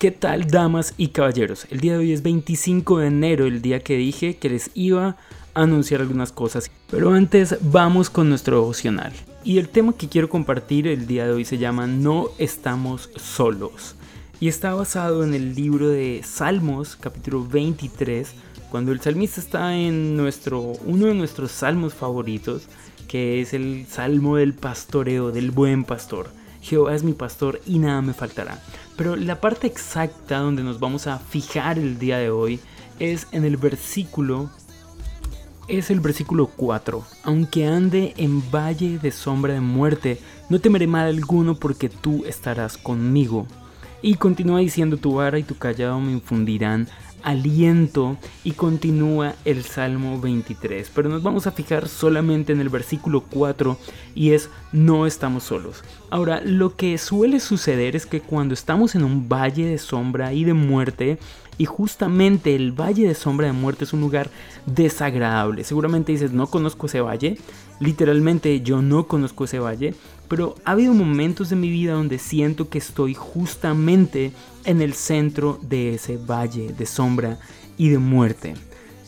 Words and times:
¿Qué 0.00 0.10
tal, 0.10 0.46
damas 0.46 0.94
y 0.96 1.08
caballeros? 1.08 1.66
El 1.68 1.80
día 1.80 1.92
de 1.92 1.98
hoy 1.98 2.12
es 2.12 2.22
25 2.22 3.00
de 3.00 3.08
enero, 3.08 3.44
el 3.44 3.60
día 3.60 3.80
que 3.80 3.98
dije 3.98 4.38
que 4.38 4.48
les 4.48 4.70
iba 4.72 5.08
a 5.52 5.62
anunciar 5.62 6.00
algunas 6.00 6.32
cosas. 6.32 6.70
Pero 6.90 7.12
antes 7.12 7.58
vamos 7.60 8.08
con 8.08 8.30
nuestro 8.30 8.60
devocional. 8.60 9.12
Y 9.44 9.58
el 9.58 9.68
tema 9.68 9.92
que 9.92 10.08
quiero 10.08 10.30
compartir 10.30 10.88
el 10.88 11.06
día 11.06 11.26
de 11.26 11.32
hoy 11.34 11.44
se 11.44 11.58
llama 11.58 11.86
No 11.86 12.30
estamos 12.38 13.10
solos. 13.16 13.94
Y 14.40 14.48
está 14.48 14.72
basado 14.72 15.22
en 15.22 15.34
el 15.34 15.54
libro 15.54 15.90
de 15.90 16.22
Salmos, 16.24 16.96
capítulo 16.96 17.46
23, 17.46 18.32
cuando 18.70 18.92
el 18.92 19.02
salmista 19.02 19.38
está 19.42 19.76
en 19.76 20.16
nuestro, 20.16 20.62
uno 20.86 21.08
de 21.08 21.14
nuestros 21.14 21.50
salmos 21.50 21.92
favoritos, 21.92 22.62
que 23.06 23.42
es 23.42 23.52
el 23.52 23.84
salmo 23.86 24.36
del 24.36 24.54
pastoreo, 24.54 25.30
del 25.30 25.50
buen 25.50 25.84
pastor. 25.84 26.30
Jehová 26.60 26.94
es 26.94 27.02
mi 27.02 27.12
pastor 27.12 27.60
y 27.66 27.78
nada 27.78 28.02
me 28.02 28.12
faltará. 28.12 28.62
Pero 28.96 29.16
la 29.16 29.40
parte 29.40 29.66
exacta 29.66 30.38
donde 30.38 30.62
nos 30.62 30.80
vamos 30.80 31.06
a 31.06 31.18
fijar 31.18 31.78
el 31.78 31.98
día 31.98 32.18
de 32.18 32.30
hoy 32.30 32.60
es 32.98 33.26
en 33.32 33.44
el 33.44 33.56
versículo 33.56 34.50
es 35.68 35.90
el 35.90 36.00
versículo 36.00 36.48
4. 36.48 37.04
Aunque 37.22 37.66
ande 37.66 38.12
en 38.16 38.42
valle 38.50 38.98
de 38.98 39.12
sombra 39.12 39.54
de 39.54 39.60
muerte, 39.60 40.20
no 40.48 40.60
temeré 40.60 40.86
mal 40.86 41.06
alguno 41.06 41.54
porque 41.54 41.88
tú 41.88 42.24
estarás 42.26 42.76
conmigo. 42.76 43.46
Y 44.02 44.14
continúa 44.14 44.60
diciendo, 44.60 44.96
tu 44.96 45.14
vara 45.14 45.38
y 45.38 45.42
tu 45.42 45.56
callado 45.56 46.00
me 46.00 46.12
infundirán 46.12 46.88
aliento 47.22 48.16
y 48.44 48.52
continúa 48.52 49.34
el 49.44 49.64
Salmo 49.64 50.20
23. 50.20 50.90
Pero 50.94 51.08
nos 51.08 51.22
vamos 51.22 51.46
a 51.46 51.52
fijar 51.52 51.88
solamente 51.88 52.52
en 52.52 52.60
el 52.60 52.68
versículo 52.68 53.22
4 53.22 53.78
y 54.14 54.32
es 54.32 54.50
no 54.72 55.06
estamos 55.06 55.44
solos. 55.44 55.82
Ahora, 56.10 56.40
lo 56.44 56.76
que 56.76 56.98
suele 56.98 57.40
suceder 57.40 57.96
es 57.96 58.06
que 58.06 58.20
cuando 58.20 58.54
estamos 58.54 58.94
en 58.94 59.04
un 59.04 59.28
valle 59.28 59.66
de 59.66 59.78
sombra 59.78 60.32
y 60.32 60.44
de 60.44 60.54
muerte, 60.54 61.18
y 61.60 61.66
justamente 61.66 62.56
el 62.56 62.72
Valle 62.72 63.06
de 63.06 63.14
Sombra 63.14 63.46
de 63.46 63.52
Muerte 63.52 63.84
es 63.84 63.92
un 63.92 64.00
lugar 64.00 64.30
desagradable. 64.64 65.62
Seguramente 65.62 66.10
dices, 66.10 66.32
no 66.32 66.46
conozco 66.46 66.86
ese 66.86 67.02
valle. 67.02 67.36
Literalmente 67.80 68.62
yo 68.62 68.80
no 68.80 69.06
conozco 69.06 69.44
ese 69.44 69.58
valle. 69.58 69.94
Pero 70.26 70.54
ha 70.64 70.70
habido 70.70 70.94
momentos 70.94 71.50
de 71.50 71.56
mi 71.56 71.68
vida 71.68 71.92
donde 71.92 72.18
siento 72.18 72.70
que 72.70 72.78
estoy 72.78 73.12
justamente 73.12 74.32
en 74.64 74.82
el 74.82 74.94
centro 74.94 75.58
de 75.62 75.94
ese 75.94 76.16
valle 76.16 76.72
de 76.72 76.86
sombra 76.86 77.38
y 77.76 77.88
de 77.88 77.98
muerte. 77.98 78.54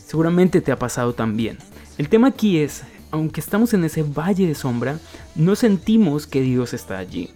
Seguramente 0.05 0.61
te 0.61 0.71
ha 0.71 0.79
pasado 0.79 1.13
también. 1.13 1.57
El 1.97 2.09
tema 2.09 2.29
aquí 2.29 2.59
es, 2.59 2.83
aunque 3.11 3.39
estamos 3.39 3.73
en 3.73 3.83
ese 3.83 4.03
valle 4.03 4.47
de 4.47 4.55
sombra, 4.55 4.99
no 5.35 5.55
sentimos 5.55 6.27
que 6.27 6.41
Dios 6.41 6.73
está 6.73 6.97
allí. 6.97 7.29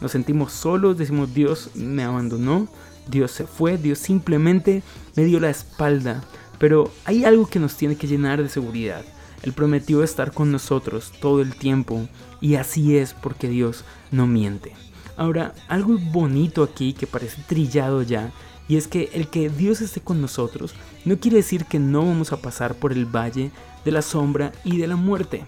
Nos 0.00 0.12
sentimos 0.12 0.52
solos, 0.52 0.98
decimos 0.98 1.32
Dios 1.32 1.70
me 1.74 2.02
abandonó, 2.02 2.68
Dios 3.08 3.30
se 3.30 3.46
fue, 3.46 3.78
Dios 3.78 3.98
simplemente 3.98 4.82
me 5.16 5.24
dio 5.24 5.40
la 5.40 5.50
espalda. 5.50 6.22
Pero 6.58 6.90
hay 7.04 7.24
algo 7.24 7.46
que 7.46 7.58
nos 7.58 7.76
tiene 7.76 7.96
que 7.96 8.06
llenar 8.06 8.42
de 8.42 8.48
seguridad. 8.48 9.04
Él 9.42 9.52
prometió 9.52 10.02
estar 10.02 10.32
con 10.32 10.52
nosotros 10.52 11.12
todo 11.20 11.40
el 11.40 11.54
tiempo 11.54 12.08
y 12.40 12.56
así 12.56 12.96
es 12.96 13.14
porque 13.14 13.48
Dios 13.48 13.84
no 14.10 14.26
miente. 14.26 14.72
Ahora, 15.16 15.54
algo 15.68 15.98
bonito 15.98 16.62
aquí 16.62 16.92
que 16.92 17.06
parece 17.06 17.42
trillado 17.46 18.02
ya, 18.02 18.32
y 18.68 18.76
es 18.76 18.88
que 18.88 19.10
el 19.12 19.28
que 19.28 19.50
Dios 19.50 19.80
esté 19.80 20.00
con 20.00 20.20
nosotros 20.20 20.74
no 21.04 21.18
quiere 21.18 21.38
decir 21.38 21.66
que 21.66 21.78
no 21.78 22.06
vamos 22.06 22.32
a 22.32 22.40
pasar 22.40 22.74
por 22.74 22.92
el 22.92 23.04
valle 23.04 23.50
de 23.84 23.92
la 23.92 24.02
sombra 24.02 24.52
y 24.64 24.78
de 24.78 24.86
la 24.86 24.96
muerte. 24.96 25.44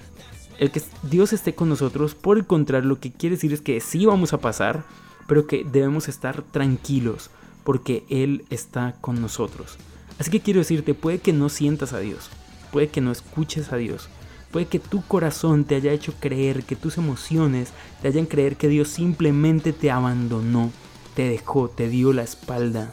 El 0.59 0.71
que 0.71 0.83
Dios 1.03 1.33
esté 1.33 1.55
con 1.55 1.69
nosotros, 1.69 2.15
por 2.15 2.37
el 2.37 2.47
contrario, 2.47 2.89
lo 2.89 3.01
que 3.01 3.13
quiere 3.13 3.37
decir 3.37 3.53
es 3.53 3.61
que 3.61 3.81
sí 3.81 4.07
vamos 4.07 4.33
a 4.33 4.39
pasar, 4.39 4.85
pero 5.27 5.47
que 5.47 5.65
debemos 5.65 6.09
estar 6.09 6.43
tranquilos, 6.43 7.31
porque 7.65 8.05
Él 8.09 8.45
está 8.51 8.95
con 9.01 9.21
nosotros. 9.21 9.79
Así 10.19 10.31
que 10.31 10.41
quiero 10.41 10.61
decirte, 10.61 10.95
puede 10.95 11.19
que 11.19 11.33
no 11.33 11.49
sientas 11.49 11.93
a 11.93 11.99
Dios, 11.99 12.31
puede 12.73 12.89
que 12.89 13.01
no 13.01 13.11
escuches 13.11 13.73
a 13.73 13.77
Dios, 13.77 14.09
puede 14.55 14.67
que 14.67 14.79
tu 14.79 15.03
corazón 15.03 15.65
te 15.65 15.75
haya 15.75 15.91
hecho 15.91 16.15
creer, 16.21 16.63
que 16.63 16.77
tus 16.77 16.97
emociones 16.97 17.73
te 18.01 18.07
hayan 18.07 18.25
creer 18.25 18.55
que 18.55 18.69
Dios 18.69 18.87
simplemente 18.87 19.73
te 19.73 19.91
abandonó, 19.91 20.71
te 21.17 21.29
dejó, 21.29 21.69
te 21.69 21.89
dio 21.89 22.13
la 22.13 22.23
espalda, 22.23 22.93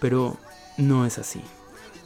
pero 0.00 0.38
no 0.78 1.04
es 1.04 1.18
así. 1.18 1.42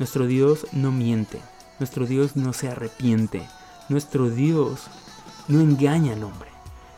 Nuestro 0.01 0.27
Dios 0.27 0.67
no 0.73 0.91
miente, 0.91 1.39
nuestro 1.79 2.07
Dios 2.07 2.35
no 2.35 2.53
se 2.53 2.71
arrepiente, 2.71 3.47
nuestro 3.89 4.31
Dios 4.31 4.89
no 5.47 5.61
engaña 5.61 6.15
al 6.15 6.25
hombre. 6.25 6.49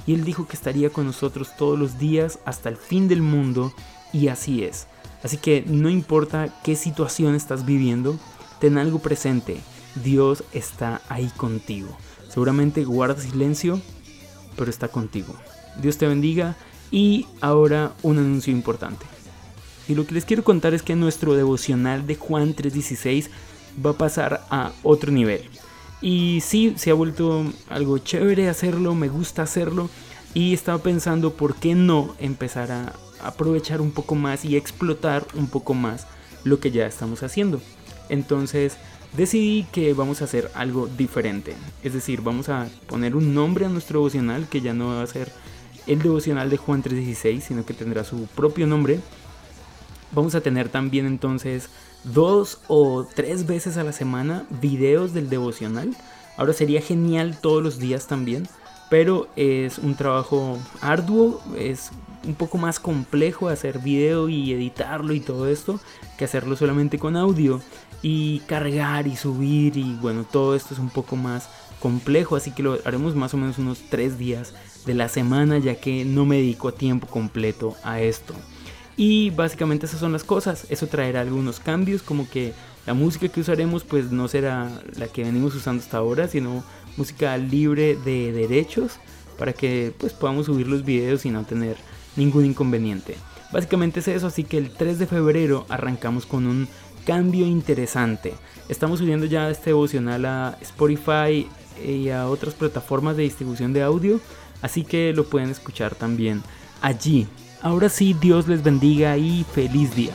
Y 0.06 0.15
Él 0.15 0.25
dijo 0.25 0.49
que 0.49 0.56
estaría 0.56 0.88
con 0.88 1.05
nosotros 1.05 1.55
todos 1.59 1.78
los 1.78 1.99
días 1.99 2.38
hasta 2.47 2.71
el 2.71 2.78
fin 2.78 3.09
del 3.09 3.21
mundo 3.21 3.75
y 4.11 4.28
así 4.28 4.65
es. 4.65 4.87
Así 5.22 5.37
que 5.37 5.65
no 5.67 5.91
importa 5.91 6.49
qué 6.65 6.77
situación 6.77 7.34
estás 7.34 7.67
viviendo, 7.67 8.19
ten 8.59 8.78
algo 8.78 9.00
presente. 9.00 9.61
Dios 9.96 10.44
está 10.52 11.00
ahí 11.08 11.30
contigo. 11.36 11.96
Seguramente 12.28 12.84
guarda 12.84 13.20
silencio, 13.20 13.80
pero 14.56 14.70
está 14.70 14.88
contigo. 14.88 15.34
Dios 15.80 15.98
te 15.98 16.06
bendiga 16.06 16.56
y 16.90 17.26
ahora 17.40 17.92
un 18.02 18.18
anuncio 18.18 18.52
importante. 18.52 19.06
Y 19.88 19.94
lo 19.94 20.06
que 20.06 20.14
les 20.14 20.24
quiero 20.24 20.44
contar 20.44 20.74
es 20.74 20.82
que 20.82 20.94
nuestro 20.94 21.34
devocional 21.34 22.06
de 22.06 22.14
Juan 22.14 22.54
3:16 22.54 23.30
va 23.84 23.90
a 23.90 23.98
pasar 23.98 24.46
a 24.50 24.72
otro 24.82 25.10
nivel. 25.10 25.48
Y 26.00 26.40
sí, 26.42 26.74
se 26.76 26.90
ha 26.90 26.94
vuelto 26.94 27.44
algo 27.68 27.98
chévere 27.98 28.48
hacerlo, 28.48 28.94
me 28.94 29.08
gusta 29.08 29.42
hacerlo. 29.42 29.90
Y 30.32 30.54
estaba 30.54 30.78
pensando 30.78 31.34
por 31.34 31.56
qué 31.56 31.74
no 31.74 32.14
empezar 32.20 32.70
a 32.70 32.92
aprovechar 33.22 33.80
un 33.80 33.90
poco 33.90 34.14
más 34.14 34.44
y 34.44 34.56
explotar 34.56 35.26
un 35.34 35.48
poco 35.48 35.74
más 35.74 36.06
lo 36.44 36.60
que 36.60 36.70
ya 36.70 36.86
estamos 36.86 37.22
haciendo. 37.22 37.60
Entonces 38.08 38.76
decidí 39.16 39.65
que 39.72 39.93
vamos 39.94 40.21
a 40.21 40.25
hacer 40.25 40.50
algo 40.54 40.87
diferente. 40.87 41.54
Es 41.82 41.93
decir, 41.93 42.21
vamos 42.21 42.48
a 42.48 42.69
poner 42.87 43.16
un 43.16 43.34
nombre 43.34 43.66
a 43.66 43.69
nuestro 43.69 44.00
devocional 44.00 44.48
que 44.48 44.60
ya 44.60 44.75
no 44.75 44.88
va 44.88 45.03
a 45.03 45.06
ser 45.06 45.32
el 45.87 46.00
devocional 46.03 46.50
de 46.50 46.56
Juan 46.56 46.82
3.16, 46.82 47.41
sino 47.41 47.65
que 47.65 47.75
tendrá 47.75 48.04
su 48.04 48.26
propio 48.34 48.66
nombre. 48.66 49.00
Vamos 50.12 50.34
a 50.34 50.41
tener 50.41 50.69
también 50.69 51.06
entonces 51.06 51.70
dos 52.04 52.60
o 52.69 53.06
tres 53.15 53.47
veces 53.47 53.76
a 53.76 53.84
la 53.84 53.93
semana 53.93 54.47
videos 54.60 55.12
del 55.12 55.28
devocional. 55.28 55.97
Ahora 56.37 56.53
sería 56.53 56.81
genial 56.81 57.38
todos 57.41 57.62
los 57.62 57.78
días 57.78 58.06
también, 58.06 58.49
pero 58.88 59.28
es 59.37 59.78
un 59.78 59.94
trabajo 59.94 60.59
arduo, 60.81 61.41
es 61.56 61.91
un 62.26 62.34
poco 62.34 62.58
más 62.58 62.81
complejo 62.81 63.48
hacer 63.48 63.78
video 63.78 64.28
y 64.28 64.53
editarlo 64.53 65.14
y 65.14 65.20
todo 65.20 65.48
esto 65.48 65.81
que 66.19 66.25
hacerlo 66.25 66.56
solamente 66.56 66.98
con 66.98 67.16
audio 67.16 67.60
y 68.03 68.41
cargar 68.41 69.06
y 69.06 69.16
subir 69.16 69.76
y 69.76 69.94
bueno 70.00 70.25
todo 70.25 70.54
esto 70.54 70.75
es 70.75 70.81
un 70.81 70.91
poco 70.91 71.16
más 71.16 71.48
complejo 71.81 72.36
así 72.36 72.53
que 72.53 72.62
lo 72.62 72.78
haremos 72.84 73.14
más 73.14 73.32
o 73.34 73.36
menos 73.36 73.58
unos 73.58 73.81
tres 73.88 74.19
días 74.19 74.54
de 74.86 74.94
la 74.94 75.08
semana 75.08 75.58
ya 75.58 75.75
que 75.76 76.04
no 76.04 76.25
me 76.25 76.36
dedico 76.36 76.69
a 76.69 76.72
tiempo 76.72 77.06
completo 77.06 77.76
a 77.82 78.00
esto. 78.00 78.34
Y 78.97 79.31
básicamente 79.31 79.87
esas 79.87 80.00
son 80.00 80.12
las 80.12 80.25
cosas. 80.25 80.66
Eso 80.69 80.87
traerá 80.87 81.22
algunos 81.22 81.58
cambios 81.60 82.02
como 82.02 82.28
que 82.28 82.52
la 82.87 82.94
música 82.94 83.28
que 83.28 83.41
usaremos 83.41 83.84
pues 83.84 84.10
no 84.10 84.28
será 84.28 84.70
la 84.97 85.08
que 85.08 85.25
venimos 85.25 85.54
usando 85.54 85.82
hasta 85.82 85.98
ahora 85.98 86.28
sino 86.28 86.64
música 86.97 87.37
libre 87.37 87.97
de 87.97 88.32
derechos 88.32 88.98
para 89.38 89.52
que 89.52 89.94
pues 89.98 90.12
podamos 90.12 90.47
subir 90.47 90.66
los 90.66 90.84
videos 90.84 91.25
y 91.25 91.31
no 91.31 91.44
tener 91.44 91.76
ningún 92.16 92.47
inconveniente. 92.47 93.16
Básicamente 93.53 94.00
es 94.00 94.09
eso, 94.09 94.28
así 94.28 94.44
que 94.44 94.59
el 94.59 94.71
3 94.71 94.98
de 94.98 95.06
febrero 95.06 95.66
arrancamos 95.69 96.26
con 96.26 96.47
un 96.47 96.69
cambio 97.04 97.47
interesante. 97.47 98.34
Estamos 98.69 99.00
subiendo 99.00 99.26
ya 99.26 99.50
este 99.50 99.71
devocional 99.71 100.25
a 100.26 100.59
Spotify 100.60 101.49
y 101.84 102.10
a 102.10 102.28
otras 102.28 102.54
plataformas 102.54 103.17
de 103.17 103.25
distribución 103.25 103.73
de 103.73 103.82
audio, 103.82 104.20
así 104.62 104.84
que 104.84 105.12
lo 105.12 105.25
pueden 105.25 105.50
escuchar 105.50 105.94
también 105.94 106.43
allí. 106.81 107.26
Ahora 107.62 107.88
sí, 107.88 108.14
Dios 108.20 108.49
les 108.49 108.62
bendiga 108.62 109.17
y 109.17 109.44
feliz 109.52 109.94
día. 109.94 110.12